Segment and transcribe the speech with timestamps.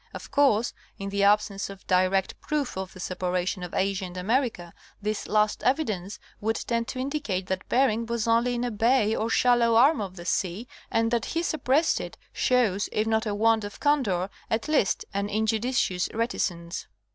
[0.15, 4.73] Of course in the absence of direct proof of the separation of Asia and America
[4.99, 9.29] this last 'evidence would tend to indicate that Bering was only in a bay or
[9.29, 13.63] shallow arm of the sea and that he suppressed it shows, if not a want
[13.63, 16.87] of candor, at least an injudicious reticence.